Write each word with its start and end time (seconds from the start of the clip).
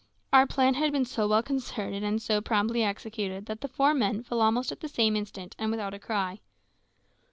Our 0.33 0.47
plan 0.47 0.73
had 0.73 0.91
been 0.93 1.05
so 1.05 1.27
well 1.27 1.43
concerted 1.43 2.01
and 2.03 2.19
so 2.19 2.41
promptly 2.41 2.81
executed 2.83 3.45
that 3.45 3.61
the 3.61 3.67
four 3.67 3.93
men 3.93 4.23
fell 4.23 4.41
almost 4.41 4.71
at 4.71 4.79
the 4.79 4.87
same 4.87 5.15
instant, 5.15 5.55
and 5.59 5.69
without 5.69 5.93
a 5.93 5.99
cry. 5.99 6.39